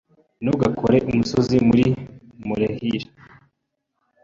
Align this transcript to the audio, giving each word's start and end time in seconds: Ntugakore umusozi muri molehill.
Ntugakore 0.41 0.97
umusozi 1.09 1.55
muri 1.67 1.85
molehill. 2.47 3.03